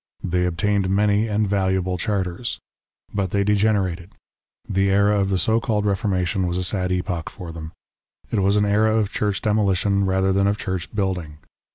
They 0.23 0.45
obtained 0.47 0.89
many 0.89 1.27
and 1.27 1.47
valuable 1.47 1.95
charters. 1.99 2.57
Bat 3.13 3.29
they 3.29 3.43
degenerated. 3.43 4.09
The 4.67 4.89
era 4.89 5.19
of 5.19 5.29
the 5.29 5.37
so 5.37 5.59
called 5.59 5.85
Reformation 5.85 6.47
was 6.47 6.57
a 6.57 6.63
sad 6.63 6.91
epoch 6.91 7.29
for 7.29 7.51
them. 7.51 7.71
It 8.31 8.39
was 8.39 8.55
an 8.55 8.65
era 8.65 8.97
of 8.97 9.11
Church 9.11 9.43
demolition 9.43 10.07
rather 10.07 10.33
than 10.33 10.47
of 10.47 10.57
Church 10.57 10.91
building. 10.95 11.37